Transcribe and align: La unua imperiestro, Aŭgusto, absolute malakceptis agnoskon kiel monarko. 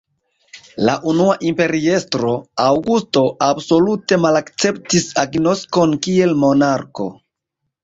La 0.87 0.93
unua 1.11 1.35
imperiestro, 1.49 2.31
Aŭgusto, 2.63 3.23
absolute 3.49 4.19
malakceptis 4.25 5.07
agnoskon 5.27 5.97
kiel 6.09 6.37
monarko. 6.49 7.11